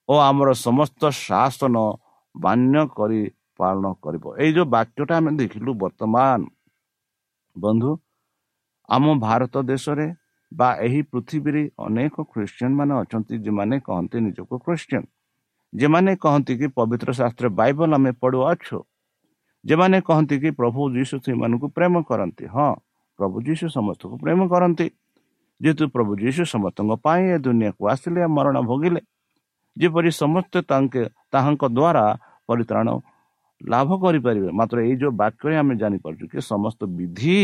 [0.08, 1.76] ଓ ଆମର ସମସ୍ତ ଶାସନ
[2.34, 3.22] ମାନ୍ୟ କରି
[3.58, 6.40] ପାଳନ କରିବ। ଏଇ ଯେଉଁ ବାକ୍ୟଟା ଆମେ ଦେଖିଲୁ ବର୍ତ୍ତମାନ
[7.56, 7.90] ବନ୍ଧୁ
[8.88, 10.06] ଆମ ଭାରତ ଦେଶରେ
[10.52, 15.04] ବା ଏହି ପୃଥିବୀରେ ଅନେକ ଖ୍ରୀଷ୍ଟିଆନ ମାନେ ଅଛନ୍ତି ଯେଉଁମାନେ କହନ୍ତି ନିଜକୁ ଖ୍ରୀଷ୍ଟିଆନ
[15.72, 18.78] ଯେମାନେ କହନ୍ତି କି ପବିତ୍ର ଶାସ୍ତ୍ର ବାଇବଲ ଆମେ ପଢ଼ୁଅଛୁ।
[19.64, 22.70] ଯେମାନେ କହନ୍ତି କି ପ୍ରଭୁ ଯୀଶୁ ସେମାନଙ୍କୁ ପ୍ରେମ କରନ୍ତି। ହଁ
[23.18, 24.86] ପ୍ରଭୁ ଯୀଶୁ ସମସ୍ତଙ୍କୁ ପ୍ରେମ କରନ୍ତି।
[25.60, 29.00] ଯେହେତୁ ପ୍ରଭୁ ଯୀଶୁ ସମସ୍ତଙ୍କ ପାଇଁ ଏ ଦୁନିଆକୁ ଆସିଲେ ମରଣ ଭୋଗିଲେ।
[29.76, 32.04] ଯେପରି ସମସ୍ତେ ତାଙ୍କେ ତାହାଙ୍କ ଦ୍ୱାରା
[32.48, 32.88] ପରିତ୍ରାଣ
[33.60, 37.40] ଲାଭ କରିପାରିବେ। ମାତ୍ର ଏଇ ଯେଉଁ ବାକ୍ୟରେ ଆମେ ଜାଣିପାରୁଛୁ କି ସମସ୍ତ ବିଧି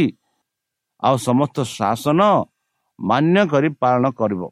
[1.02, 2.20] ଆଉ ସମସ୍ତ ଶାସନ
[2.98, 4.42] ମାନ୍ୟ କରି ପାଳନ କରିବ।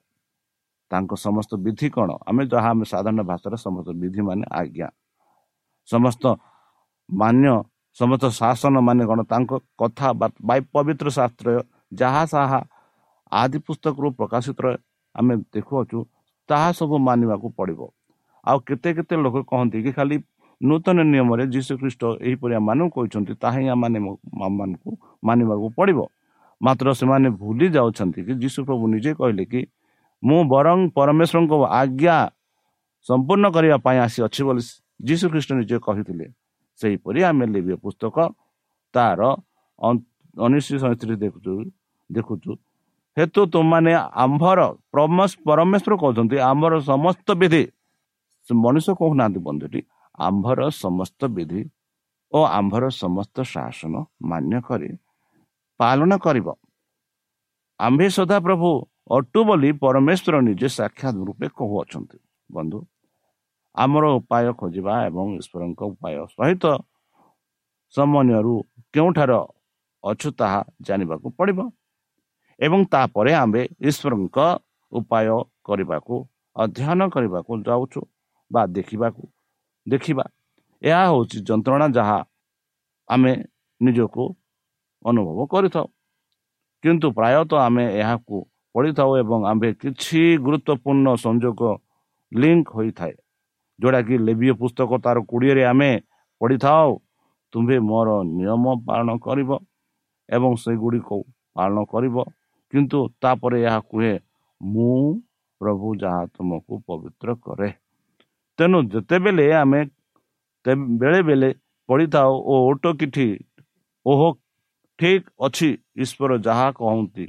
[0.91, 2.11] ତାଙ୍କ ସମସ୍ତ ବିଧି କ'ଣ?
[2.29, 4.89] ଆମେ ଯାହା ଆମେ ସାଧାରଣ ଭାଷାରେ ସମସ୍ତ ବିଧି ମାନେ ଆଜ୍ଞା।
[5.89, 6.25] ସମସ୍ତ
[7.09, 7.47] ମାନ୍ୟ
[7.97, 9.21] ସମସ୍ତ ଶାସନ ମାନେ କ'ଣ?
[9.33, 9.51] ତାଙ୍କ
[9.81, 10.09] କଥା
[10.75, 11.49] ପବିତ୍ର ଶାସ୍ତ୍ର
[12.01, 12.61] ଯାହା ସାହା
[13.33, 14.61] ଆଦି ପୁସ୍ତକରୁ ପ୍ରକାଶିତ
[15.15, 15.99] ଆମେ ଦେଖୁଅଛୁ
[16.49, 17.81] ତାହା ସବୁ ମାନିବାକୁ ପଡ଼ିବ।
[18.45, 20.17] ଆଉ କେତେ କେତେ ଲୋକ କହନ୍ତି କି ଖାଲି
[20.61, 24.91] ନୂତନ ନିୟମରେ ଯୀଶୁ ଖ୍ରୀଷ୍ଟ ଏହିପରି ଆମମାନଙ୍କୁ କହିଛନ୍ତି ତାହା ହିଁ ଆମମାନଙ୍କୁ
[25.29, 26.01] ମାନିବାକୁ ପଡ଼ିବ।
[26.62, 29.61] ମାତ୍ର ସେମାନେ ଭୁଲି ଯାଉଛନ୍ତି କି ଯୀଶୁ ପ୍ରଭୁ ନିଜେ କହିଲେ କି
[30.22, 32.16] ମୁଁ ବରଂ ପରମେଶ୍ୱରଙ୍କ ଆଜ୍ଞା
[33.07, 34.62] ସମ୍ପୂର୍ଣ୍ଣ କରିବା ପାଇଁ ଆସିଅଛି ବୋଲି
[35.09, 36.27] ଯୀଶୁ ଖ୍ରୀଷ୍ଟ ନିଜେ କହିଥିଲେ।
[36.81, 38.16] ସେହିପରି ଆମେ ଲିବିୟ ପୁସ୍ତକ
[38.94, 39.20] ତାର
[40.37, 41.53] ଉଣେଇଶ ସଇଁତିରିଶ ଦେଖୁଛୁ
[42.11, 42.53] ଦେଖୁଛୁ।
[43.16, 43.92] ହେତୁ ତୁମମାନେ
[44.25, 44.59] ଆମ୍ଭର
[45.46, 47.62] ପରମେଶ୍ୱର କହୁଛନ୍ତି ଆମ୍ଭର ସମସ୍ତ ବିଧି
[48.46, 49.81] ମଣିଷ କହୁନାହାନ୍ତି ବନ୍ଧୁଟି
[50.18, 51.62] ଆମ୍ଭର ସମସ୍ତ ବିଧି
[52.33, 53.94] ଓ ଆମ୍ଭର ସମସ୍ତ ଶାସନ
[54.31, 54.90] ମାନ୍ୟ କରି
[55.81, 56.49] ପାଳନ କରିବ।
[57.81, 58.71] ଆମ୍ଭେ ସଦାପ୍ରଭୁ
[59.17, 62.19] ଅଟୁ ବୋଲି ପରମେଶ୍ୱର ନିଜେ ସାକ୍ଷାତ ରୂପେ କହୁଅଛନ୍ତି।
[62.51, 62.79] ବନ୍ଧୁ
[63.75, 66.65] ଆମର ଉପାୟ ଖୋଜିବା ଏବଂ ଈଶ୍ୱରଙ୍କ ଉପାୟ ସହିତ
[67.95, 68.55] ସମନ୍ୱୟରୁ
[68.95, 69.39] କେଉଁଠାରେ
[70.05, 71.59] ଅଛୁ ତାହା ଜାଣିବାକୁ ପଡ଼ିବ
[72.61, 74.39] ଏବଂ ତାପରେ ଆମ୍ଭେ ଈଶ୍ୱରଙ୍କ
[74.93, 75.27] ଉପାୟ
[75.67, 76.15] କରିବାକୁ
[76.57, 78.01] ଅଧ୍ୟୟନ କରିବାକୁ ଯାଉଛୁ
[78.51, 79.23] ବା ଦେଖିବାକୁ
[79.87, 80.25] ଦେଖିବା।
[80.83, 82.19] ଏହା ହେଉଛି ଯନ୍ତ୍ରଣା ଯାହା
[83.09, 83.33] ଆମେ
[83.81, 84.25] ନିଜକୁ
[85.05, 85.87] ଅନୁଭବ କରିଥାଉ।
[86.85, 88.37] କିନ୍ତୁ ପ୍ରାୟତଃ ଆମେ ଏହାକୁ
[88.75, 91.61] ପଢ଼ିଥାଉ ଏବଂ ଆମ୍ଭେ କିଛି ଗୁରୁତ୍ୱପୂର୍ଣ୍ଣ ସଂଯୋଗ
[92.33, 93.15] ଲିଙ୍କ ହୋଇଥାଏ
[93.79, 95.91] ଯେଉଁଟାକି ଲେବିୟ ପୁସ୍ତକ ତାର କୋଡ଼ିଏରେ ଆମେ
[96.41, 96.91] ପଢ଼ିଥାଉ
[97.53, 99.51] ତୁମ୍ଭେ ମୋର ନିୟମ ପାଳନ କରିବ
[100.29, 101.09] ଏବଂ ସେଗୁଡ଼ିକ
[101.57, 102.17] ପାଳନ କରିବ।
[102.73, 104.12] କିନ୍ତୁ ତାପରେ ଏହା କୁହେ
[104.61, 104.97] ମୁଁ
[105.61, 107.69] ପ୍ରଭୁ ଯାହା ତୁମକୁ ପବିତ୍ର କରେ।
[108.59, 109.81] ତେଣୁ ଯେତେବେଳେ ଆମେ
[111.01, 111.51] ବେଳେ ବେଳେ
[111.88, 113.27] ପଢ଼ିଥାଉ ଓ ଓଟ କିଠି
[114.07, 114.29] ଓହୋ
[114.99, 117.27] ଠିକ୍ ଅଛି ଈଶ୍ୱର ଯାହା କହନ୍ତି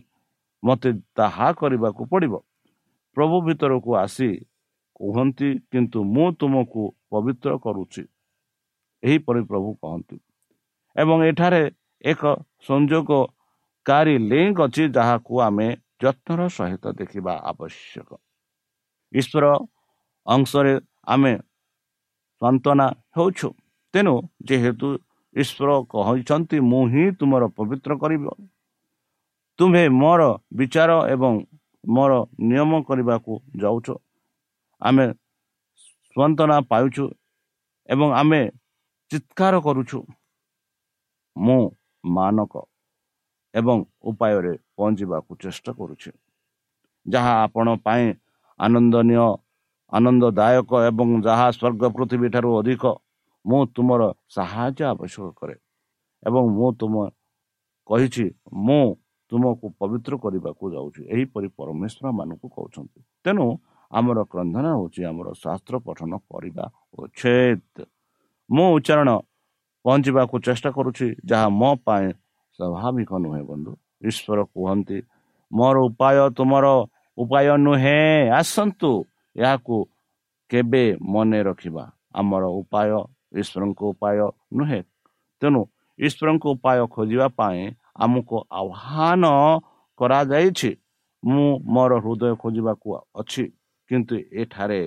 [0.63, 2.34] ମୋତେ ତାହା କରିବାକୁ ପଡ଼ିବ।
[3.17, 4.30] ପ୍ରଭୁ ଭିତରକୁ ଆସି
[4.95, 8.04] କୁହନ୍ତି କିନ୍ତୁ ମୁଁ ତୁମକୁ ପବିତ୍ର କରୁଛି।
[9.04, 10.17] ଏହିପରି ପ୍ରଭୁ କହନ୍ତି।
[10.95, 11.63] ଏବଂ ଏଠାରେ
[12.04, 12.21] ଏକ
[12.67, 15.67] ସଂଯୋଗକାରୀ ଲିଙ୍କ ଅଛି ଯାହାକୁ ଆମେ
[16.04, 18.10] ଯତ୍ନର ସହିତ ଦେଖିବା ଆବଶ୍ୟକ।
[19.13, 19.45] ଈଶ୍ୱର
[20.28, 20.73] ଅଂଶରେ
[21.08, 21.34] ଆମେ
[22.41, 23.49] ସାନ୍ତ୍ୱନା ହେଉଛୁ।
[23.93, 24.15] ତେଣୁ
[24.49, 24.88] ଯେହେତୁ
[25.35, 28.25] ଈଶ୍ୱର କହିଛନ୍ତି ମୁଁ ହିଁ ତୁମର ପବିତ୍ର କରିବ।
[29.59, 30.21] ତୁମ୍ଭେ ମୋର
[30.57, 31.33] ବିଚାର ଏବଂ
[31.87, 32.11] ମୋର
[32.49, 33.87] ନିୟମ କରିବାକୁ ଯାଉଛ।
[34.81, 35.05] ଆମେ
[36.15, 37.05] ସ୍ୱନ୍ତନା ପାଉଛୁ
[37.89, 38.41] ଏବଂ ଆମେ
[39.11, 39.99] ଚିତ୍କାର କରୁଛୁ।
[41.35, 41.61] ମୁଁ
[42.03, 42.53] ମାନକ
[43.53, 43.77] ଏବଂ
[44.09, 46.11] ଉପାୟରେ ପହଞ୍ଚିବାକୁ ଚେଷ୍ଟା କରୁଛି।
[47.05, 48.05] ଯାହା ଆପଣ ପାଇଁ
[48.59, 49.25] ଆନନ୍ଦନୀୟ
[49.91, 52.83] ଆନନ୍ଦଦାୟକ ଏବଂ ଯାହା ସ୍ୱର୍ଗ ପୃଥିବୀ ଠାରୁ ଅଧିକ
[53.45, 54.01] ମୁଁ ତୁମର
[54.36, 55.56] ସାହାଯ୍ୟ ଆବଶ୍ୟକ କରେ
[56.23, 56.95] ଏବଂ ମୁଁ ତୁମ
[57.89, 58.25] କହିଛି
[58.65, 58.84] ମୁଁ
[59.32, 63.45] ତୁମକୁ ପବିତ୍ର କରିବାକୁ ଯାଉଛି। ଏହିପରି ପରମେଶ୍ୱର ମାନଙ୍କୁ କହୁଛନ୍ତି। ତେଣୁ
[63.91, 66.65] ଆମର କ୍ରନ୍ଧନ ହେଉଛି ଆମର ଶାସ୍ତ୍ର ପଠନ କରିବା
[66.99, 67.75] ଉଚ୍ଛେଦ
[68.49, 69.10] ମୁଁ ଉଚ୍ଚାରଣ
[69.86, 72.08] ପହଞ୍ଚିବାକୁ ଚେଷ୍ଟା କରୁଛି ଯାହା ମୋ ପାଇଁ
[72.60, 73.71] ସ୍ୱାଭାବିକ ନୁହେଁ ବନ୍ଧୁ।
[74.10, 74.97] ଈଶ୍ୱର କୁହନ୍ତି
[75.51, 76.65] ମୋର ଉପାୟ ତୁମର
[77.17, 77.99] ଉପାୟ ନୁହେଁ।
[78.39, 78.91] ଆସନ୍ତୁ
[79.36, 79.77] ଏହାକୁ
[80.51, 81.84] କେବେ ମନେ ରଖିବା?
[82.19, 82.89] ଆମର ଉପାୟ
[83.41, 84.17] ଈଶ୍ୱରଙ୍କ ଉପାୟ
[84.57, 84.81] ନୁହେଁ।
[85.41, 85.61] ତେଣୁ
[85.99, 87.61] ଈଶ୍ୱରଙ୍କ ଉପାୟ ଖୋଜିବା ପାଇଁ
[88.03, 89.23] ଆମକୁ ଆହ୍ୱାନ
[89.99, 90.71] କରାଯାଇଛି
[91.23, 92.87] ମୁଁ ମୋର ହୃଦୟ ଖୋଜିବାକୁ
[93.21, 93.43] ଅଛି
[93.91, 94.81] କିନ୍ତୁ ଏଠାରେ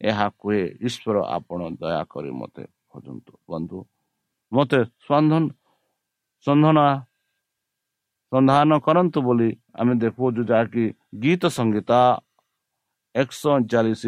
[0.00, 3.78] ଏହା କୁହେ ଈଶ୍ୱର ଆପଣ ଦୟାକରି ମୋତେ ଖୋଜନ୍ତୁ। ବନ୍ଧୁ
[4.52, 5.42] ମୋତେ ସନ୍ଧନ
[6.46, 6.78] ସନ୍ଧାନ
[8.32, 10.84] ସନ୍ଧାନ କରନ୍ତୁ ବୋଲି ଆମେ ଦେଖୁଛୁ ଯାହାକି
[11.22, 11.90] ଗୀତ ସଙ୍ଗୀତ
[13.14, 14.02] ଏକଶହ ଚାଳିଶ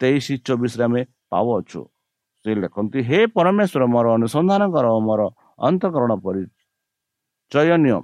[0.00, 1.80] ତେଇଶ ଚବିଶରେ ଆମେ ପାଉଅଛୁ।
[2.44, 5.22] ସେ ଲେଖନ୍ତି ହେ ପରମେଶ୍ୱର ମୋର ଅନୁସନ୍ଧାନ କର ମୋର
[5.68, 6.42] ଅନ୍ତଃକରଣ ପରି
[7.52, 7.98] ଚୟନୀୟ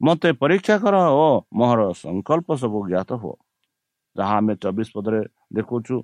[0.00, 3.34] ମୋତେ ପରୀକ୍ଷା କର ଓ ମୋହର ସଂକଳ୍ପ ସବୁ ଜ୍ଞାତ ହୁଅ
[4.16, 5.20] ଯାହା ଆମେ ଚବିଶ ପଦରେ
[5.52, 5.96] ଦେଖୁଛୁ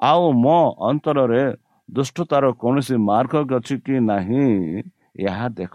[0.00, 1.42] ଆଉ ମୋ ଅନ୍ତରରେ
[1.88, 4.44] ଦୁଷ୍ଟତାର କୌଣସି ମାର୍ଗ ଅଛି କି ନାହିଁ
[5.22, 5.74] ଏହା ଦେଖ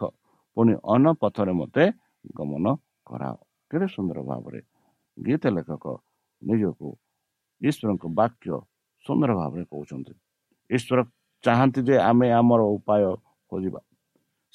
[0.58, 1.84] ପୁଣି ଅନ ପଥରେ ମୋତେ
[2.36, 2.66] ଗମନ
[3.08, 3.36] କରାଅ
[3.72, 4.60] କେତେ ସୁନ୍ଦର ଭାବରେ
[5.18, 5.86] ଗୀତ ଲେଖକ
[6.42, 6.88] ନିଜକୁ
[7.62, 8.48] ଈଶ୍ୱରଙ୍କ ବାକ୍ୟ
[9.06, 10.14] ସୁନ୍ଦର ଭାବରେ କହୁଛନ୍ତି
[10.70, 11.00] ଈଶ୍ୱର
[11.46, 13.04] ଚାହାନ୍ତି ଯେ ଆମେ ଆମର ଉପାୟ
[13.52, 13.80] ଖୋଜିବା।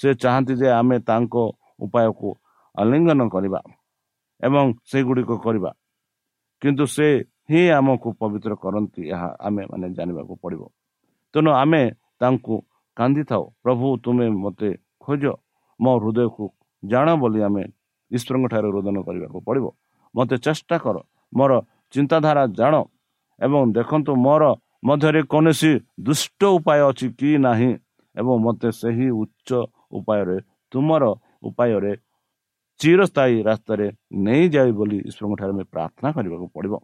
[0.00, 1.34] ସେ ଚାହାନ୍ତି ଯେ ଆମେ ତାଙ୍କ
[1.84, 2.28] ଉପାୟକୁ
[2.74, 3.60] ଆଲିଙ୍ଗନ କରିବା
[4.42, 5.70] ଏବଂ ସେଗୁଡ଼ିକ କରିବା।
[6.62, 7.06] କିନ୍ତୁ ସେ
[7.50, 10.62] ହିଁ ଆମକୁ ପବିତ୍ର କରନ୍ତି ଏହା ଆମେ ମାନେ ଜାଣିବାକୁ ପଡ଼ିବ।
[11.34, 11.82] ତେଣୁ ଆମେ
[12.20, 12.54] ତାଙ୍କୁ
[12.96, 14.70] କାନ୍ଦିଥାଉ ପ୍ରଭୁ ତୁମେ ମୋତେ
[15.04, 15.24] ଖୋଜ
[15.80, 16.44] ମୋ ହୃଦୟକୁ
[16.82, 17.64] ଜାଣ ବୋଲି ଆମେ
[18.10, 19.66] ଈଶ୍ୱରଙ୍କ ଠାରୁ ରୋଦନ କରିବାକୁ ପଡ଼ିବ।
[20.14, 20.96] ମୋତେ ଚେଷ୍ଟା କର
[21.32, 21.52] ମୋର
[21.94, 22.74] ଚିନ୍ତାଧାରା ଜାଣ
[23.40, 24.44] ଏବଂ ଦେଖନ୍ତୁ ମୋର
[24.82, 27.70] ମଧ୍ୟରେ କୌଣସି ଦୁଷ୍ଟ ଉପାୟ ଅଛି କି ନାହିଁ
[28.16, 29.50] ଏବଂ ମୋତେ ସେହି ଉଚ୍ଚ
[29.92, 30.36] ଉପାୟରେ
[30.72, 31.04] ତୁମର
[31.42, 31.92] ଉପାୟରେ
[32.80, 33.86] ଚିରସ୍ଥାୟୀ ରାସ୍ତାରେ
[34.26, 36.74] ନେଇଯାଏ ବୋଲି ଈଶ୍ୱରଙ୍କ ଠାରେ ଆମେ ପ୍ରାର୍ଥନା କରିବାକୁ ପଡ଼ିବ।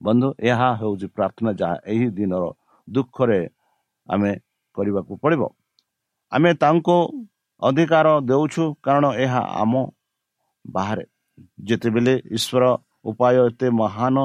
[0.00, 2.44] ବନ୍ଧୁ ଏହା ହେଉଛି ପ୍ରାର୍ଥନା ଯାହା ଏହି ଦିନର
[2.88, 3.40] ଦୁଃଖରେ
[4.08, 4.32] ଆମେ
[4.76, 5.42] କରିବାକୁ ପଡ଼ିବ।
[6.32, 6.96] ଆମେ ତାଙ୍କୁ
[7.62, 9.72] ଅଧିକାର ଦେଉଛୁ କାରଣ ଏହା ଆମ
[10.64, 11.04] ବାହାରେ।
[11.68, 12.64] ଯେତେବେଳେ ଈଶ୍ୱର
[13.04, 14.16] ଉପାୟ ଏତେ ମହାନ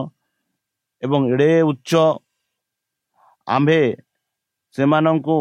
[1.03, 1.91] ଏବଂ ଏଡ଼େ ଉଚ୍ଚ
[3.47, 3.79] ଆମ୍ଭେ
[4.75, 5.37] ସେମାନଙ୍କୁ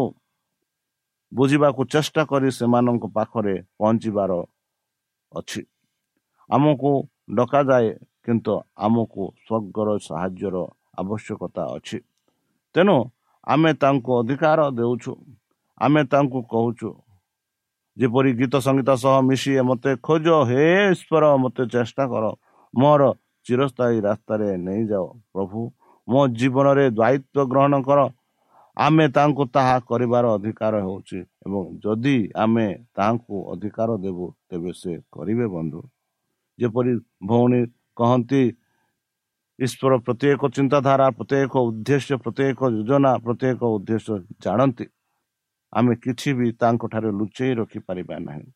[1.31, 4.31] ବୁଝିବାକୁ ଚେଷ୍ଟା କରି ସେମାନଙ୍କ ପାଖରେ ପହଞ୍ଚିବାର
[5.31, 5.61] ଅଛି।
[6.49, 6.91] ଆମକୁ
[7.37, 7.89] ଡକାଯାଏ
[8.25, 8.53] କିନ୍ତୁ
[8.85, 10.55] ଆମକୁ ସ୍ୱର୍ଗର ସାହାଯ୍ୟର
[11.01, 11.97] ଆବଶ୍ୟକତା ଅଛି।
[12.75, 12.97] ତେଣୁ
[13.47, 15.13] ଆମେ ତାଙ୍କୁ ଅଧିକାର ଦେଉଛୁ
[15.77, 16.89] ଆମେ ତାଙ୍କୁ କହୁଛୁ
[17.97, 20.63] ଯେପରି ଗୀତ ସଙ୍ଗୀତ ସହ ମିଶି ମୋତେ ଖୋଜ ହେ
[20.93, 22.25] ଈଶ୍ୱର ମୋତେ ଚେଷ୍ଟା କର
[22.73, 23.01] ମୋର
[23.45, 25.61] ଚିରସ୍ଥାୟୀ ରାସ୍ତାରେ ନେଇଯାଅ ପ୍ରଭୁ।
[26.07, 27.99] ମୋ ଜୀବନରେ ଦାୟିତ୍ୱ ଗ୍ରହଣ କର।
[28.77, 35.45] ଆମେ ତାଙ୍କୁ ତାହା କରିବାର ଅଧିକାର ହେଉଛି ଏବଂ ଯଦି ଆମେ ତାହାଙ୍କୁ ଅଧିକାର ଦେବୁ ତେବେ ସେ କରିବେ
[35.55, 35.81] ବନ୍ଧୁ।
[36.59, 37.61] ଯେପରି ଭଉଣୀ
[37.95, 38.43] କହନ୍ତି
[39.59, 44.85] ଈଶ୍ୱର ପ୍ରତ୍ୟେକ ଚିନ୍ତାଧାରା ପ୍ରତ୍ୟେକ ଉଦ୍ଦେଶ୍ୟ ପ୍ରତ୍ୟେକ ଯୋଜନା ପ୍ରତ୍ୟେକ ଉଦ୍ଦେଶ୍ୟ ଜାଣନ୍ତି।
[45.73, 48.47] ଆମେ କିଛି ବି ତାଙ୍କଠାରେ ଲୁଚେଇ ରଖିପାରିବା ନାହିଁ।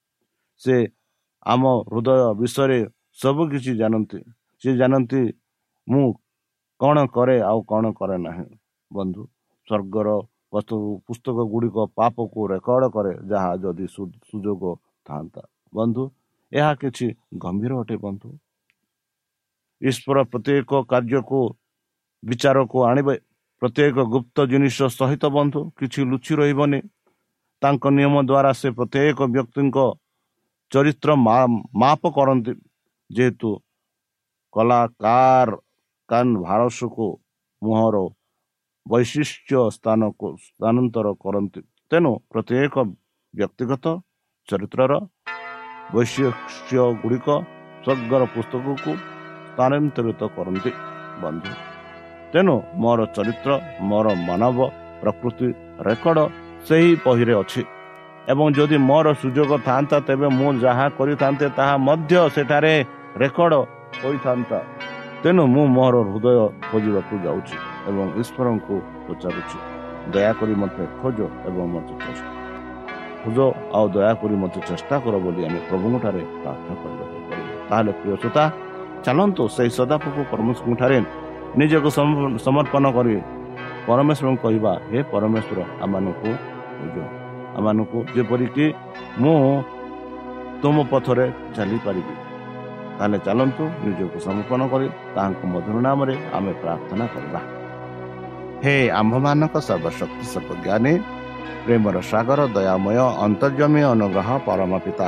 [0.61, 0.75] ସେ
[1.45, 2.79] ଆମ ହୃଦୟ ବିଷୟରେ
[3.19, 4.19] ସବୁ କିଛି ଜାଣନ୍ତି।
[4.63, 5.21] ସେ ଜାଣନ୍ତି
[5.87, 6.05] ମୁଁ
[6.79, 8.45] କ'ଣ କରେ ଆଉ କ'ଣ କରେ ନାହିଁ।
[8.91, 9.21] ବନ୍ଧୁ
[9.67, 10.09] ସ୍ୱର୍ଗର
[11.07, 13.85] ପୁସ୍ତକ ଗୁଡ଼ିକ ପାପକୁ ରେକର୍ଡ କରେ ଯାହା ଯଦି
[14.27, 14.63] ସୁଯୋଗ
[15.07, 15.41] ଥାନ୍ତା
[15.73, 16.03] ବନ୍ଧୁ
[16.51, 17.07] ଏହା କିଛି
[17.43, 18.29] ଗମ୍ଭୀର ଅଟେ ବନ୍ଧୁ।
[19.81, 21.39] ଈଶ୍ୱର ପ୍ରତ୍ୟେକ କାର୍ଯ୍ୟକୁ
[22.23, 23.15] ବିଚାରକୁ ଆଣିବେ।
[23.61, 26.79] ପ୍ରତ୍ୟେକ ଗୁପ୍ତ ଜିନିଷ ସହିତ ବନ୍ଧୁ କିଛି ଲୁଚି ରହିବନି।
[27.61, 29.77] ତାଙ୍କ ନିୟମ ଦ୍ୱାରା ସେ ପ୍ରତ୍ୟେକ ବ୍ୟକ୍ତିଙ୍କ
[30.71, 31.09] ଚରିତ୍ର
[31.81, 32.53] ମାପ କରନ୍ତି।
[33.09, 33.49] ଯେହେତୁ
[34.53, 35.49] କଳାକାର
[36.09, 37.05] କାନ ଭାରସକୁ
[37.61, 37.95] ମୁହଁର
[38.85, 42.75] ବୈଶିଷ୍ଟ୍ୟ ସ୍ଥାନକୁ ସ୍ଥାନାନ୍ତର କରନ୍ତି। ତେଣୁ ପ୍ରତ୍ୟେକ
[43.33, 43.85] ବ୍ୟକ୍ତିଗତ
[44.47, 44.93] ଚରିତ୍ରର
[45.93, 47.27] ବୈଶିଷ୍ଟ୍ୟ ଗୁଡ଼ିକ
[47.83, 48.91] ସ୍ୱର୍ଗର ପୁସ୍ତକକୁ
[49.49, 50.71] ସ୍ଥାନାନ୍ତରିତ କରନ୍ତି
[51.21, 51.51] ବନ୍ଧୁ।
[52.31, 53.51] ତେଣୁ ମୋର ଚରିତ୍ର
[53.89, 54.57] ମୋର ମାନବ
[55.01, 55.47] ପ୍ରକୃତି
[55.87, 56.19] ରେକର୍ଡ
[56.67, 57.61] ସେହି ବହିରେ ଅଛି।
[58.31, 62.73] ଏବଂ ଯଦି ମୋର ସୁଯୋଗ ଥାନ୍ତା ତେବେ ମୁଁ ଯାହା କରିଥାନ୍ତେ ତାହା ମଧ୍ୟ ସେଠାରେ
[63.21, 63.53] ରେକର୍ଡ
[64.01, 64.59] ହୋଇଥାନ୍ତା।
[65.23, 66.27] ତେଣୁ ମୁଁ ମୋର ହୃଦୟ
[66.69, 67.55] ଖୋଜିବାକୁ ଯାଉଛି
[67.89, 68.75] ଏବଂ ଈଶ୍ୱରଙ୍କୁ
[69.05, 69.57] ପଚାରୁଛି
[70.13, 71.93] ଦୟାକରି ମୋତେ ଖୋଜ ଏବଂ ମୋତେ
[73.23, 73.39] ଖୋଜ
[73.77, 78.43] ଆଉ ଦୟାକରି ମୋତେ ଚେଷ୍ଟା କର ବୋଲି ଆମେ ପ୍ରଭୁଙ୍କଠାରେ ପ୍ରାର୍ଥନା କରିବାକୁ ପଡ଼ିବ। ତାହେଲେ ପ୍ରିୟ ଶ୍ରୋତା
[79.05, 80.97] ଚାଲନ୍ତୁ ସେହି ସଦାପ୍ରଭୁ ପରମେଶ୍ୱରଙ୍କଠାରେ
[81.59, 81.89] ନିଜକୁ
[82.45, 83.15] ସମର୍ପଣ କରି
[83.87, 86.31] ପରମେଶ୍ୱରଙ୍କୁ କହିବା ହେ ପରମେଶ୍ୱର ଆମମାନଙ୍କୁ
[87.57, 88.65] ଆମମାନଙ୍କୁ ଯେପରିକି
[89.21, 89.35] ମୁଁ
[90.61, 91.25] ତୁମ ପଥରେ
[91.55, 92.15] ଚାଲିପାରିବି।
[92.97, 97.39] ତାହେଲେ ଚାଲନ୍ତୁ ନିଜକୁ ସମର୍ପଣ କରି ତାହାଙ୍କ ମଧୁର ନାମରେ ଆମେ ପ୍ରାର୍ଥନା କରିବା।
[98.63, 100.93] ହେ ଆମ୍ଭମାନଙ୍କ ସର୍ବଶକ୍ତି ସର୍ବଜ୍ଞାନୀ
[101.65, 105.07] ପ୍ରେମର ସାଗର ଦୟାମୟ ଅନ୍ତର୍ଜମୀ ଅନୁଗ୍ରହ ପରମ ପିତା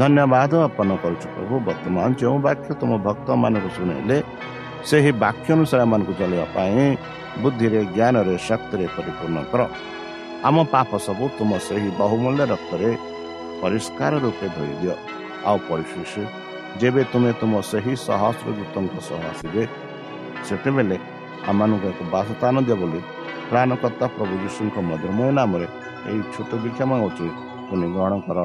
[0.00, 4.16] ଧନ୍ୟବାଦ ଅର୍ପଣ କରୁଛୁ ପ୍ରଭୁ ବର୍ତ୍ତମାନ ଯେଉଁ ବାକ୍ୟ ତୁମ ଭକ୍ତମାନଙ୍କୁ ଶୁଣାଇଲେ
[4.88, 6.84] ସେହି ବାକ୍ୟ ଅନୁସାରେ ଏମାନଙ୍କୁ ଚଳିବା ପାଇଁ
[7.42, 9.60] ବୁଦ୍ଧିରେ ଜ୍ଞାନରେ ଶକ୍ତିରେ ପରିପୂର୍ଣ୍ଣ କର।
[10.48, 12.90] ଆମ ପାପ ସବୁ ତୁମ ସେହି ବହୁମୂଲ୍ୟ ରକ୍ତରେ
[13.60, 14.94] ପରିଷ୍କାର ରୂପେ ଧୋଇ ଦିଅ।
[15.48, 16.12] ଆଉ ପରିଶେଷ
[16.80, 19.62] ଯେବେ ତୁମେ ତୁମ ସେହି ସହସ୍ର ଦୂତଙ୍କ ସହ ଆସିବେ
[20.46, 20.96] ସେତେବେଳେ
[21.50, 23.00] ଆମମାନଙ୍କୁ ଏକ ବାସସ୍ଥାନ ଦିଅ ବୋଲି
[23.50, 25.66] ପ୍ରାଣକର୍ତ୍ତା ପ୍ରଭୁ ଯୀଶୁଙ୍କ ମଧୁରମୟ ନାମରେ
[26.08, 27.26] ଏହି ଛୋଟ ବିକ୍ଷମ ହେଉଛି
[27.68, 28.38] ତୁମେ ଗ୍ରହଣ କର।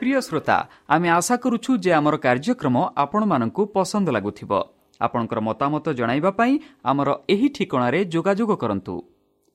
[0.00, 0.56] ପ୍ରିୟ ଶ୍ରୋତା
[0.94, 4.52] ଆମେ ଆଶା କରୁଛୁ ଯେ ଆମର କାର୍ଯ୍ୟକ୍ରମ ଆପଣମାନଙ୍କୁ ପସନ୍ଦ ଲାଗୁଥିବ।
[5.00, 6.54] ଆପଣଙ୍କର ମତାମତ ଜଣାଇବା ପାଇଁ
[6.90, 8.94] ଆମର ଏହି ଠିକଣାରେ ଯୋଗାଯୋଗ କରନ୍ତୁ।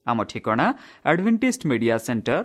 [0.05, 0.65] ଆମ ଠିକଣା
[1.09, 2.43] Adventist media centre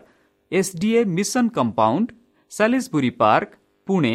[0.52, 2.06] SDA mission compound
[2.52, 3.50] Salisbury park
[3.86, 4.14] Pune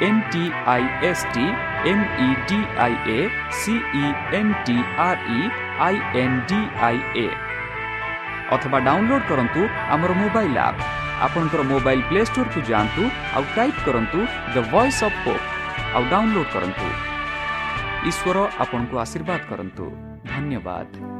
[0.00, 1.46] D I A C E
[4.38, 5.40] N T R E
[5.86, 7.26] I N D I A
[8.56, 9.62] ଅଥବା ଡାଉନଲୋଡ୍ କରନ୍ତୁ
[9.94, 10.80] ଆମର ମୋବାଇଲ୍ ଆପ୍
[11.26, 13.02] ଆପଣଙ୍କର ମୋବାଇଲ୍ ପ୍ଲେ ଷ୍ଟୋରକୁ ଯାଆନ୍ତୁ
[13.36, 14.18] ଆଉ ଟାଇପ୍ କରନ୍ତୁ
[14.54, 15.44] ଦ ଭଏସ୍ ଅଫ୍ ପୋପ୍
[15.94, 16.86] ଆଉ download କରନ୍ତୁ।
[18.10, 19.84] ଈଶ୍ୱର ଆପଣଙ୍କୁ ଆଶୀର୍ବାଦ କରନ୍ତୁ।
[20.32, 21.15] ଧନ୍ୟବାଦ।